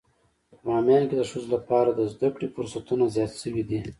[0.49, 3.79] په باميان کې د ښځو لپاره د زده کړې فرصتونه زيات شوي دي.